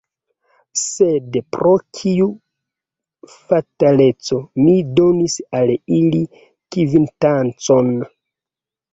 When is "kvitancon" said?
6.77-7.93